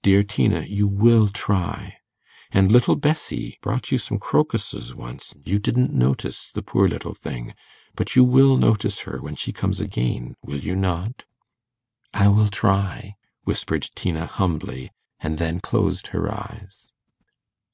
[0.00, 1.98] Dear Tina, you will try;
[2.50, 7.52] and little Bessie brought you some crocuses once, you didn't notice the poor little thing;
[7.94, 11.26] but you will notice her when she comes again, will you not?'
[12.14, 16.90] 'I will try,' whispered Tina humbly, and then closed her eyes.